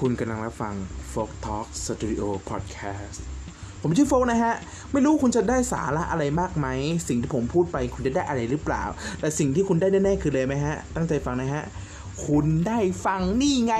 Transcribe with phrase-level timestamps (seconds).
[0.00, 0.74] คุณกำลังรับฟัง
[1.12, 3.18] Folk Talk Studio Podcast
[3.82, 4.54] ผมชื่อโฟกนะฮะ
[4.92, 6.66] ไม่รู้คุณจะได้สาระอะไรมากไหม
[7.08, 8.82] สิ่งที่ผมพูดไปคุณจะได้อะไรหรือเปล่า
[9.20, 11.62] แต่สิ่งที่คุณได้แน่ๆคือเลยไหมฮะ ตั้งใจฟังนะฮะ
[12.26, 13.74] คุณได้ฟังนี่ไง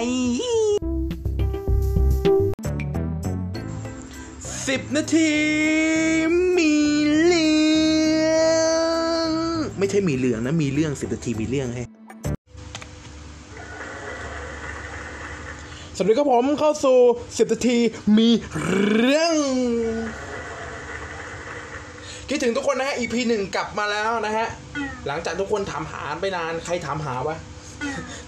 [4.69, 5.33] สิบนาที
[6.58, 6.74] มี
[7.24, 7.54] เรื่
[8.33, 9.31] อง
[9.78, 11.83] ไม่ใช่มีเรื่องนะ มีเรื่องสิบนาทีมีเรื่องให้
[15.97, 16.98] สวัสดีครับผมเข้าสู่
[17.39, 17.79] สิบนาที
[18.19, 18.29] มี
[18.97, 19.34] เรื่อง
[22.29, 24.48] คิดถึงทุกคนนะฮะ EP หนึ่งกลับมาแล้วนะฮะ
[25.07, 27.37] หลังจากทุกคนถามหาไปนานใครถามหาวะ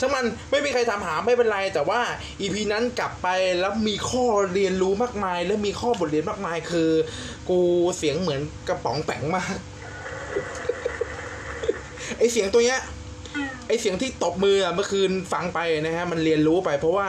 [0.01, 2.01] ช่างมันไม่มีใครถามหาไม่เป็นไร แต่ว่า
[2.41, 3.29] EP นั้นกลับไป
[3.61, 6.91] แล้วมีข้อเรียนรู้มากมาย และมีข้อบทเรียนมากมายคือ
[7.49, 7.61] กู
[7.97, 9.55] เสียงเหมือนกระป๋องแป๋งมาก
[12.19, 12.81] ไอเสียงตัวเนี้ย
[13.67, 17.09] ไอเสียงที่ตบมือเมื่อคืนฟังไปนะฮะมันเรียนรู้ไป เพราะว่า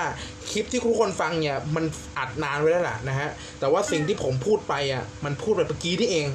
[0.49, 1.85] คลิปที่ทุกคนฟังเนี่ยมัน
[2.17, 6.27] อัดนานไว้แล้วล่ะนะฮะแต่ว่าสิ่งที่ผมพูดไปอะมันพูดไปเมื่อกี้นี่เอง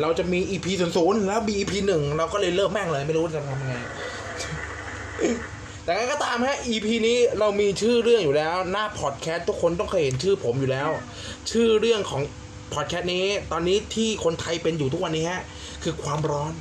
[0.00, 3.74] เราจะมี EP ศูนย์ศูนย์แล้วมี EP หนึ่งเราก็เลยเริ่มแม่งเลยไม่รู้จะทำยังไง
[5.84, 10.90] แต่ก็ตามฮะ EP นี้เรามีชื่อเรื่องอยู่แล้ว หน้าพอดแคสต์ทุกคนต้องเคยเห็นชื่อผมอยู่แล้ว
[11.50, 12.22] ชื่อเรื่องของ
[12.74, 15.42] พอดแคสต์นี้ตอนนี้ที่คนไทยเป็นอยู่ทุกวันนี้ฮะ
[15.82, 16.52] คือความร้อน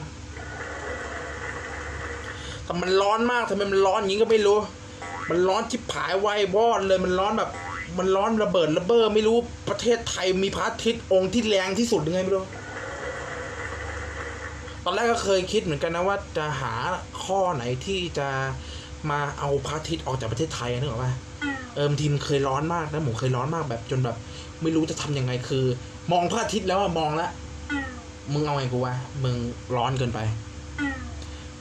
[2.65, 4.57] แต่มันร้อนมากทำไมมันร้อนอย่างนี้ก็ไม่รู้
[5.29, 7.49] มันร้อนชิบหายไวบอดเลยมันร้อนแบบ
[7.97, 9.37] มันร้อนระเบิดระเบ้อไม่รู้
[9.69, 12.45] ประเทศไทยมีพระอาทิตย์องค์ที่แรงที่สุดยังไงไม่รู้
[14.83, 16.73] ตอนแรกก็เคยคิดเหมือนกันนะว่าจะหา
[17.23, 18.29] ข้อไหนที่จะ
[19.09, 21.13] มาเอาพระอาทิตย์ออกจากประเทศไทยนึกออกปะ
[21.75, 24.17] เออบางทีมันเคยร้อนมากนะผมเคยร้อนมากแบบจนแบบ
[24.61, 25.65] ไม่รู้จะทำยังไงคือ
[26.11, 27.31] มองพระอาทิตย์แล้วอะมองแล้ว
[28.33, 29.35] มึงเอาไงกูวะมึง
[29.75, 30.19] ร้อนเกินไป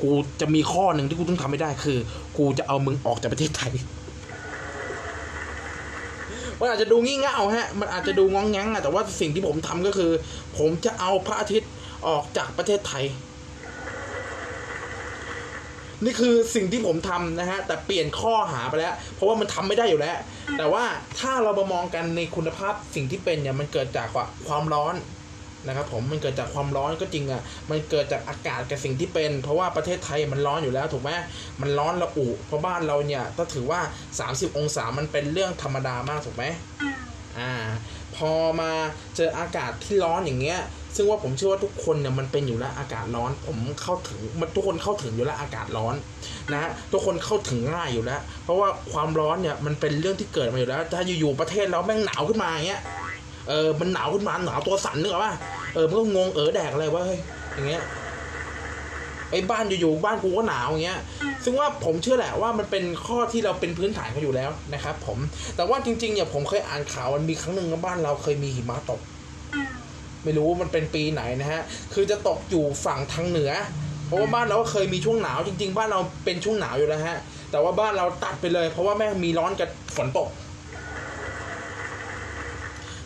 [0.03, 1.98] กูจะมีข้อหนึ่งที่กูต้องทำไม่ได้คือ
[2.39, 3.72] กูจะเอามึงออกจากประเทศไทย
[6.59, 10.11] มันอาจจะดูงี่เง่าฮะ มันอาจจะดูงองแงงอะแต่ว่าสิ่งที่ผมทำก็คือ
[10.59, 11.70] ผมจะเอาพระอาทิตย์
[12.09, 13.04] ออกจากประเทศไทย
[16.05, 20.16] นี่คือสิ่งที่ผมทำนะฮะ แต่เปลี่ยนข้อหาไปแล้ว เพราะว่ามันทำไม่ได้อยู่แล้ว
[20.59, 20.84] แต่ว่า
[21.19, 24.09] ถ้าเรามามองกันในคุณภาพสิ่งที่เป็นเนี่ยมันเกิดจาก
[24.49, 24.94] ความร้อน
[25.67, 31.11] นะครับผมมันเกิดจากความร้อนก็จริงอะ่ะมันเกิดจากอากาศกับสิ่งที่เป็น เพราะว่าประเทศไทยมันร้อนอยู่แล้วถูกไหม
[31.61, 33.81] มันร้อนระอุเพราะบ้านเราเนี่ยก็ถือว่า
[34.19, 36.45] 30 องศามันเป็นเรื่องธรรมดามากถูกไหม
[37.39, 37.53] อ่า
[38.17, 38.71] พอมา
[39.17, 40.61] เจออากาศที่ร้อนอย่างเงี้ย
[40.97, 45.94] ซึ่งว่าผมเชื่อว่าทุกคนเนี่ยมันเป็นอยู่แล้วอากาศร้อน ผมเข้าถึงมันทุกคนเข้าถึงอยู่แล้วอากาศร้อน
[46.53, 52.83] นะฮะทุกคนเข้าถึงง่ายอยู่แล้ว เพราะว่าความร้อนเนี่ยมันเป็นเรื่องที่เกิดมาอยู่แล้ว ถ้าอยู่ๆประเทศเราแม่งหนาวขึ้นมาอย่างเงี้ย
[53.48, 55.34] เออมันหนาวขึ้นมาหนาวตัวสั่นนึกออกป่ะ
[55.75, 57.20] เออมันก็งงเออแดกอะไรวะเฮ้ย
[57.54, 57.82] อย่างเงี้ย
[59.30, 61.00] ไอ้บ้านอยู่ๆบ้านกูก็หนาวอย่างเงี้ย
[61.44, 65.19] ซึ่งว่าผมเชื่อแหละว่ามันเป็นข้อที่เราเป็นพื้นฐานกันอยู่แล้วนะครับผม
[65.56, 69.00] แต่ว่าจริงๆเนี่ยผมเคยอ่านข่าวมันมีครั้งหนึ่งว่าบ้านเราเคยมีหิมะตก
[70.25, 71.62] ไม่รู้ว่ามันเป็นปีไหนนะฮะ
[71.94, 73.50] คือจะตกอยู่ฝั่งทางเหนือ
[74.06, 77.19] เพราะว่าบ้านเราก็เคยมีช่วงหนาวจริง ๆ บ้านเราเป็นช่วงหนาวอยู่แล้วฮะ
[77.50, 80.28] แต่ว่าบ้านเราตัดไปเลย เพราะว่าแม่งมีร้อนกับฝนตก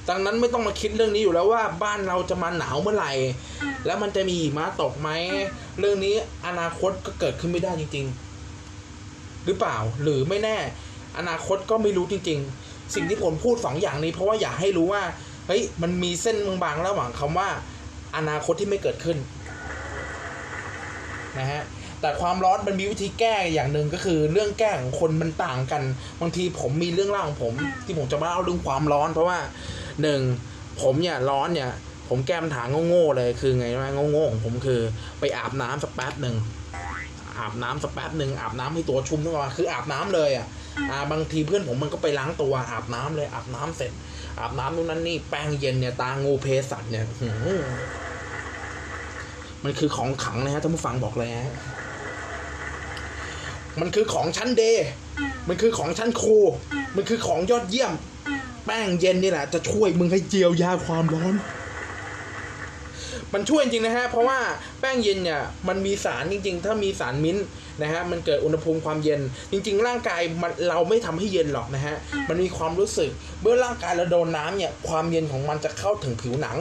[0.09, 3.13] ดังนั้นไม่ต้องมาคิดเรื่องนี้อยู่แล้วว่าบ้านเราจะมาหนาวเมื่อไหร่
[3.87, 5.11] แล้วมันจะมีหิมะตกไหม
[5.79, 6.15] เรื่องนี้
[6.47, 8.07] อนาคตก็เกิดขึ้นไม่ได้จริง
[8.77, 10.57] ๆ หรือเปล่าหรือไม่แน่
[11.19, 15.03] อนาคตก็ไม่รู้จริง ๆ สิ่งที่ผมพูดสองอย่างนี้ เพราะว่าอยากให้รู้ว่า
[15.47, 17.49] เฮ้ยมันมีเส้นบางๆระหว่างคำว่า
[18.17, 19.19] อนาคตที่ไม่เกิดขึ้น
[21.39, 21.63] นะฮะ
[22.01, 25.83] แต่ความร้อนมันมีวิธีแก้อย่างหนึ่งก็คือเรื่องแก้ของคนมันต่างกัน
[26.21, 29.39] บางทีผมมีเรื่องเล่าของผม ที่ผมจะมาเล่าเรื่องความร้อน เพราะว่า
[30.03, 30.21] หนึ่ง
[30.83, 31.71] ผมเนี่ยร้อนเนี่ย
[32.09, 34.81] ผมแก้ปัญหาโง่ๆเลยคือไงว่าโง่ๆของผมคือ
[35.21, 36.37] ไปอาบน้ำสักแป๊บหนึ่ง
[37.39, 40.47] อาบน้ำสักแป๊บหนึ่งอาบน้ำให้ตัวชุ่มนึกออกปะคืออาบน้ำเลยอะ
[40.91, 43.93] อ่าบางทีเพื่อนผมมันก็ไปล้างตัวอาบน้ำเลยอาบน้ำเสร็จ
[44.41, 47.07] อาบน้ำนู่นนั่นนี่แป้งเย็นเนี่ยตางูเพสัตเนี่ย
[49.65, 51.53] มันคือของขังนะฮะท่านผู้ฟังบอกเลยฮะ
[53.81, 54.87] มันคือของชั้นเดย์
[55.49, 56.39] มันคือของชั้นครู
[56.97, 57.93] มันคือของยอดเยี่ยม
[58.67, 61.35] แป้งเย็นนี่แหละ จะช่วยมึงให้เจียวยาความร้อน
[63.35, 64.39] มันช่วยจริงนะฮะ เพราะว่า
[64.81, 67.47] แป้งเย็นเนี่ย มันมีสารจริง ๆ ถ้ามีสารมิ้นท์
[67.83, 69.21] นะฮะ มันเกิดอุณหภูมิความเย็น
[69.51, 71.97] จริง ๆ ร่างกายมันเราไม่ทำให้เย็นหรอกนะฮะ
[72.29, 73.11] มันมีความรู้สึก
[73.41, 76.59] เมื่อร่างกายเราโดนน้ำเนี่ย ความเย็นของมันจะเข้าถึงผิวหนัง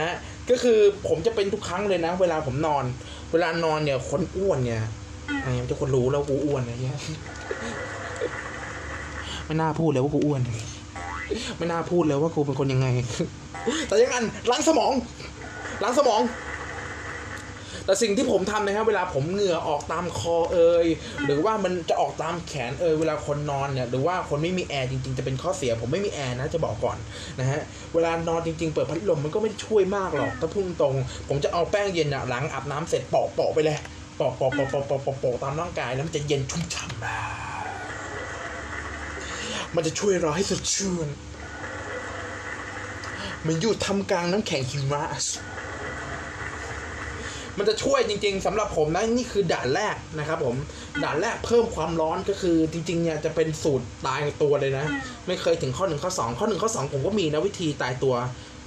[0.00, 0.16] นะ
[0.50, 0.78] ก็คือ
[1.08, 2.84] ผมจะเป็นทุกครั้งเลยนะ เวลาผมนอน
[3.32, 4.82] เวลานอนเนี่ยคนอ้วนเนี่ย
[5.42, 6.98] ไอ้ทุกคนรู้แล้วกูอ้วนอะไรเงี้ย
[9.44, 10.40] ไม่น่าพูดเลยว่ากูอ้วน
[11.58, 12.86] ไม่น่าพูดเลยว่ากูเป็นคนยังไง
[13.88, 14.16] แต่ยังไง
[14.50, 14.92] ล้างสมอง
[15.82, 16.22] ล้างสมอง
[17.86, 20.86] แต่สิ่งที่ผมทำนะครับ เวลาผมเหงื่อออกตามคอเอย
[21.24, 26.98] หรือว่ามันจะออกตามแขนเอยเวลาคนนอนเนี่ยหรือว่าคนไม่มีแอร์จริงๆจะเป็นข้อเสีย ผมไม่มีแอร์นะจะบอกก่อน
[27.40, 27.60] นะฮะ
[27.94, 30.94] เวลานอนจริง ๆ เปิดพัดลมมันก็ไม่ช่วยมากหรอกถ้าพุ่งตรง
[31.28, 33.76] ผมจะเอาแป้งเย็นอะหลังอาบน้ำเสร็จเปาะเปาะไปเลย
[34.16, 37.51] เปาะเปาะเปาะเปาะเปาะเปาะตามร่างกายแล้วมันจะเย็นชุ่มฉ่ำ
[39.74, 41.08] มันจะช่วยเราให้สดชื่น
[43.40, 45.04] เหมันอยู่ทำกลางน้ำแข็งหิมะ
[47.58, 50.56] มันจะช่วยจริง ๆสำหรับผมนะนี่คือด่านแรกนะครับ ผม
[51.04, 54.86] ด่านแรกเพิ่มความร้อนก็คือจริงๆเนี่ยจะเป็นสูตรตายตัวเลยนะ
[55.26, 58.14] ไม่เคยถึงข้อหนึ่งข้อสองข้อหนึ่งข้อสองผมก็มีนะวิธีตายตัว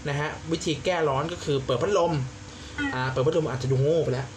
[0.08, 2.14] นะฮะวิธีแก้ร้อนก็คือเปิดพัดลม
[2.94, 4.28] อ่าเปิดพัดลมอาจจะดูโง่ไปแล้ว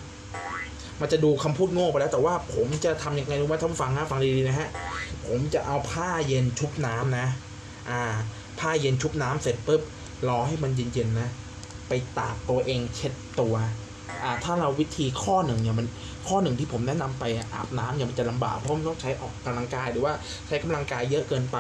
[1.00, 4.68] มันจะดูคำพูดโง่ไปแล้ว แต่ว่าผมจะทำยังไงรู้ไหมท่านฟังนะฟังดีๆนะฮะ
[5.26, 7.26] ผมจะเอาผ้าเย็นชุบน้ำนะ
[7.90, 8.02] อ่า
[8.60, 9.82] ผ้าเย็นชุบน้ำเสร็จปุ๊บ
[10.28, 11.28] รอให้มันเย็นๆนะ
[11.88, 13.54] ไปตากตัวเองเช็ดตัว
[14.24, 15.86] อ่าถ้าเราวิธีข้อหนึ่งเนี่ยมัน
[16.28, 17.24] ข้อหนึ่งที่ผมแนะนำไป
[17.54, 20.12] อาบน้ำเนี่ยมันจะลำบากเพราะมันต้องใช้ออกกำลังกายหรือว่า
[20.46, 21.56] ใช้กำลังกายเยอะเกินไป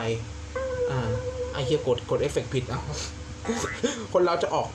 [0.90, 1.08] อ่า
[1.52, 2.82] ไอเฮียกดกดเอฟเฟกต์ผิดเอะ
[4.12, 4.68] คนเราจะออก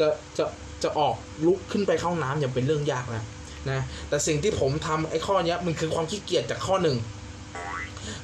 [0.00, 0.06] จะ
[0.38, 0.44] จะ
[0.82, 1.14] จะออก
[1.46, 3.22] ลุกขึ้นไปเข้าน้ำยังเป็นเรื่องยากนะ
[3.68, 6.96] นะแต่สิ่งที่ผมทำไอ้ข้อนี้มันคือความขี้เกียจจากข้อหนึ่ง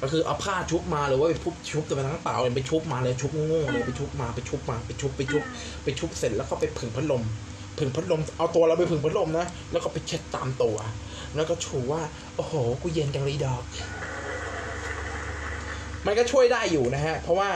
[0.01, 5.43] ก็คือเอาผ้าชุบมาหรือว่าไปชุบชุบแต่ไปทั้งเปล่าเลยไปชุบมาเลยชุบโง่ๆเลยไปชุบมาไปชุบมาไปชุบไปชุบ
[5.83, 7.23] ไปชุบเสร็จแล้วก็ไปผึ่งพัดลม
[7.77, 10.75] ผึ่งพัดลมเอาตัวเราไปผึ่งพัดลมนะแล้วก็ไปเช็ดตามตัว
[11.35, 12.01] แล้วก็ชูว่า
[12.35, 13.63] โอ้โหกูเย็นจังเลยดอก
[16.05, 17.49] มันก็ช่วยได้อยู่นะฮะ เพราะว่า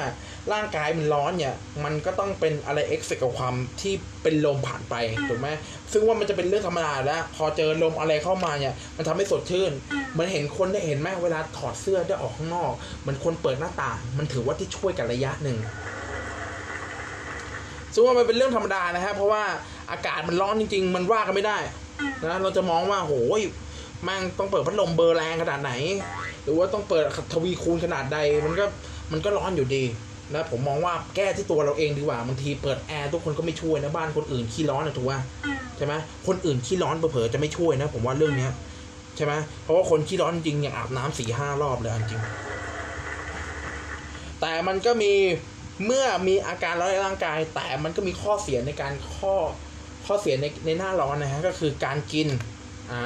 [0.54, 3.94] ร่างกายมันร้อนเนี่ย มันก็ต้องเป็นอะไรเอ็กเซกกับความที่
[4.24, 4.96] เป็นลมผ่านไป
[5.28, 5.48] ถูกไหม
[5.92, 9.72] ซึ่งว่ามันจะเป็นเรื่องธรรมดาแล้ว พอเจอลมอะไรเข้ามาเนี่ย มันทำให้สดชื่น
[10.18, 12.72] มันเห็นคนได้เห็นไหมเวลาถอดเสื้อได้ออกข้างนอก
[13.08, 15.58] มันคนเปิดหน้าต่าง มันถือว่าที่ช่วยกันระยะหนึ่ง
[17.94, 19.44] ซึ่งว่ามันเป็นเรื่องธรรมดานะฮะเพราะว่า
[19.92, 21.58] อากาศมันร้อนจริง ๆ มันว่ากันไม่ได้
[22.24, 23.42] นะเราจะมองว่าโหย
[24.04, 25.72] แม่งต้องเปิดพัดลมเบอร์แรงขนาดไหน
[26.44, 28.66] หรือว่าต้องเปิดทวีคูณขนาดใดมันก็
[29.12, 29.84] มันก็ร้อนอยู่ดี
[30.36, 35.20] นะผมมองว่าแก้ที่ตัวเราเองดีกว่าบางทีเปิดแอร์ทุกคนก็ไม่ช่วยนะบ้านคนอื่นขี้ร้อนนะถูกป่ะ
[35.78, 35.94] ใช่ไหม
[36.28, 38.52] คนอื่นขี้ร้อนเผลอจะไม่ช่วยนะ ผมว่าเรื่องเนี้ย
[39.16, 39.34] ใช่ไหม
[39.64, 42.22] เพราะว่าคนขี้ร้อนจริงอย่างอาบน้ำสี่ห้ารอบเลยจริง
[44.42, 45.14] แต่มันก็มี
[45.86, 49.36] เมื่อมีอาการร้อนในร่างกาย แต่มันก็มีข้อเสียในการข้อ
[50.06, 52.28] ข้อเสียในในหน้าร้อนนะฮะก็คือการกิน
[52.92, 53.02] อ่า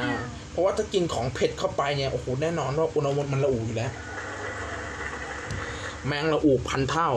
[0.51, 3.91] เพราะว่าถ้ากินของเผ็ดเข้าไปเนี่ยโอ้โหแน่นอนว่าอุณหภูมิมันระอุอยู่แล้ว
[6.07, 7.09] แมงละอูพันเท่า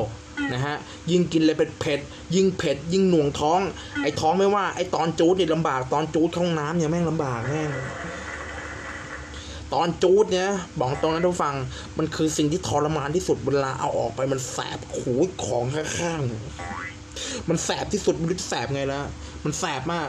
[0.52, 0.76] นะฮะ
[1.11, 2.00] ยิ่งกินเลยเผ็ดเผ็ด
[2.35, 3.61] ยิ่งเผ็ดยิ่งหน่วงท้อง
[4.02, 7.70] ไอ้ท้องไม่ว่าไอ้ตอนจูดเนี่ยลำบากตอนจูดเข้าห้องน้ำเนี่ยแม่งลำบากแม่ง
[9.75, 11.55] ตอนจูดเนี่ยบอกตรงนั้นทุกฟัง
[11.99, 19.05] มันคือสิ่งที่ทรมานที่สุดเวลาเอาออกไปมันแสบขูดของข้างๆมันแสบที่สุดไม่รู้แสบไงล้ว
[19.44, 20.08] มันแสบมาก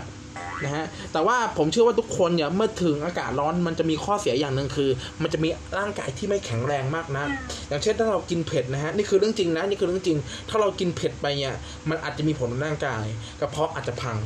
[0.64, 4.90] นะฮะแต่ว่าผมเชื่อว่าทุกคนเนี่ยเมื่อถึงอากาศร้อนมันจะมีข้อเสียอย่างหนึ่งคือ
[5.22, 7.26] มันจะมีร่างกายที่ไม่แข็งแรงมากนะ
[7.70, 10.18] อย่างเช่นถ้าเรากินเผ็ดนะฮะนี่คือเรื่องจริงนะนี่คือเรื่องจริง
[10.50, 11.56] ถ้าเรากินเผ็ดไปเนี่ย
[11.90, 13.06] มันอาจจะมีผลในร่างกาย
[13.40, 14.18] กระเพาะอาจจะพัง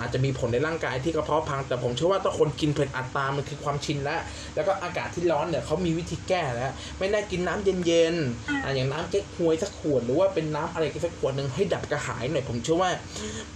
[0.00, 4.20] อาจจะมีผลในร่างกายที่กระเพาะพัง แต่ผมเชื่อว่าถ้าคนกินเผ็ดอัดตามันคือความชินแล้ว
[4.54, 12.90] แล้วก็อากาศที่ร้อนเนี่ยเขามีวิธีแก้แล้ว ไม่ได้กินน้ำเย็นๆอ่าอย่างน้ำเก๊กฮวยสักขวดหรือว่าเป็นน้ำอะไรสักขวดหนึ่งให้ดับกระหายหน่อยผมเชื่อว่า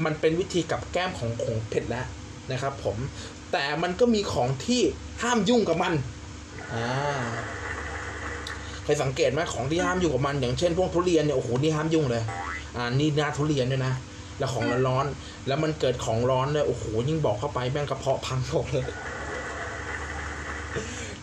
[0.04, 2.06] มันเป็นวิธีกับแก้มของของเผ็ดแล้ว
[2.52, 2.96] นะครับ ผม
[3.52, 4.82] แต่มันก็มีของที่
[5.22, 5.92] ห้ามยุ่งกับมัน
[6.72, 6.88] อ่า
[8.84, 12.22] เคยสังเกตไหมของที่ห้ามยุ่งกับมัน อย่างเช่นพวกทุเรียนเนี่ยโอ้โหนี่ห้ามยุ่งเลย
[12.76, 13.94] อ่านี่นาทุเรียนด้วยนะ
[14.38, 18.86] แล้วของร้อนๆแล้วมันเกิดของร้อนเลยโอ้โหยิ่งบอกเข้าไปแม่งกระเพาะพังหมดเลย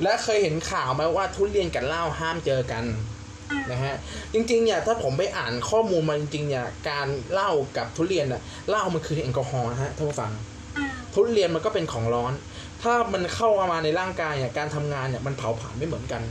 [0.02, 2.84] และเคยเห็นข่าวไหมว่าทุเรียนกับเหล้าห้ามเจอกัน
[3.72, 3.96] นะฮะ
[4.34, 10.32] จริงๆเนี่ยถ้าผมไปอ่านข้อมูลมาจริงๆเนี่ยการเหล้ากับทุเรียนน่ะเหล้ามันคือแอลกอฮอล์ฮะท่านผู้ฟัง
[11.14, 12.34] ทุเรียนมันก็เป็นของร้อน
[12.82, 16.22] ถ้ามันเข้ามาในร่างกายเนี่ยการทำงานเนี่ยมันเผาผลาญไม่เหมือนกัน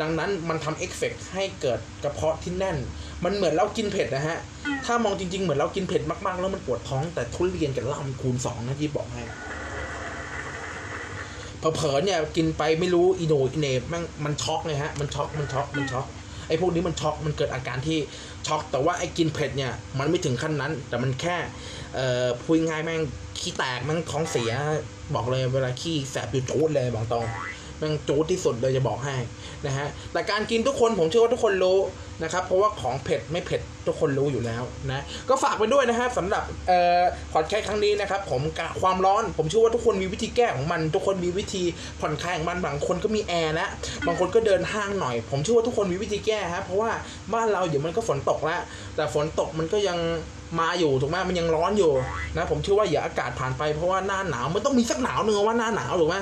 [0.00, 2.76] ดังนั้นมันทำเอฟเฟกให้เกิดกระเพาะที่แน่น
[3.24, 4.38] มันเหมือนเรากินเผ็ดนะฮะ
[4.86, 9.22] ถ้ามองจริง ๆ เหมือนเรากินเผ็ดมากๆ แล้วมันปวดท้อง แต่ทุเรียนกับเหล้ามันคูณสองนะที่บอกให้
[11.76, 16.06] เผลอๆเนี่ยกินไปไม่รู้อีโนอีเนมันมันช็อกเลยฮะ มันช็อกมันช็อกมันช็อก
[16.48, 17.98] ไอ้พวกนี้มันช็อกมันเกิดอาการที่
[18.46, 21.36] ช็อก แต่ว่าไอ้กินเผ็ดเนี่ยมันไม่ถึงขั้นนั้น แต่มันแค่
[21.94, 23.02] เอ่อพูดง่ายแม่ง
[23.38, 24.52] ขี้แตกแม่งท้องเสีย
[25.14, 27.26] บอกเลยเวลาขี้แสบอยู่จูดเลยบอกตรง
[27.78, 29.16] แม่งจูดที่สุดเลยจะบอกให้
[29.66, 31.78] นะฮะแต่การกินทุกคนผมเชื่อว่าทุกคนรู้
[32.22, 37.02] นะครับ เพราะว่าของเผ็ดไม่เผ็ดทุกคนรู้อยู่แล้วนะก็ฝากไปด้วยนะครับสำหรับเอ่อ
[37.32, 41.62] พอดแคสต์ครั้งนี้นะครับ ผมกความร้อนผมเชื่อว่าทุกคนมีวิธีแก้ของมัน ทุกคนมีวิธี
[42.00, 43.68] ผ่อนคลายของมันบางคนก็มีแอร์นะ
[44.06, 46.90] บางคนก็เดินห้างหน่อย ผมเชื่อว่าทุกคนมีวิธีแก้ครับเพราะว่า
[47.32, 48.60] บ้านเราเดี๋ยวมันก็ฝนตกแล้ว
[48.96, 49.98] แต่ฝนตกมันก็ยัง
[50.60, 51.92] มาอยู่ถูกไหมมันยังร้อนอยู่
[52.36, 56.16] นะ ผมเชื่อว่าอย่าอากาศผ่านไปเพราะว่าหน้าหนาวมันต้องมีสักหนาวหนึ่งว่าหน้าหนาวถูกไหม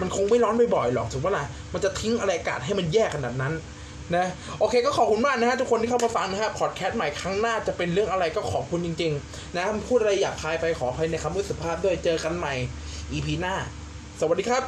[0.00, 3.52] มันคงไม่ร้อนบ่อยๆหรอกถูกปะล่ะมันจะทิ้งอะไรอากาศให้มันแย่ขนาดนั้น
[4.16, 4.26] นะ
[4.58, 12.54] โอเคก็ขอบคุณมากนะฮะทุกคนที่เข้ามาฟังนะครับพอดแคสต์ใหม่ครั้งหน้าจะเป็นเรื่องอะไรก็ขอบคุณจริง ๆ นะพูดอะไรอยากคายไปขออภัยในคำพูดสุภาพด้วยเจอกันใหม่
[13.12, 13.54] EP หน้า
[14.20, 14.62] สวัสดีครับ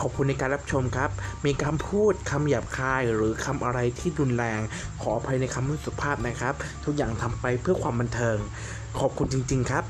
[0.00, 1.10] ขอบคุณในการรับชมครับ
[1.44, 4.60] มีคำพูดคำหยาบคายหรือคำอะไรที่รุนแรง
[5.00, 6.54] ขออภัยในคำพูดสุภาพนะครับ
[6.84, 8.38] ทุกอย่างทำไปเพื่อความบันเทิง
[8.98, 9.84] ขอบคุณจริง ๆ ครับ